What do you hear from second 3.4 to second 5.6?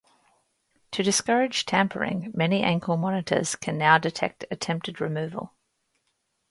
can now detect attempted removal.